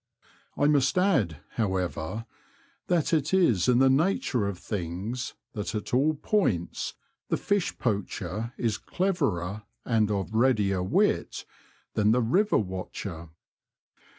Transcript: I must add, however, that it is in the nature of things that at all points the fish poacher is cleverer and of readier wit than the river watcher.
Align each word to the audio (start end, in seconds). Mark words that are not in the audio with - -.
I 0.57 0.65
must 0.65 0.97
add, 0.97 1.41
however, 1.57 2.25
that 2.87 3.13
it 3.13 3.35
is 3.35 3.69
in 3.69 3.77
the 3.77 3.87
nature 3.87 4.47
of 4.47 4.57
things 4.57 5.35
that 5.53 5.75
at 5.75 5.93
all 5.93 6.15
points 6.15 6.95
the 7.29 7.37
fish 7.37 7.77
poacher 7.77 8.51
is 8.57 8.79
cleverer 8.79 9.61
and 9.85 10.09
of 10.09 10.33
readier 10.33 10.81
wit 10.81 11.45
than 11.93 12.13
the 12.13 12.21
river 12.23 12.57
watcher. 12.57 13.29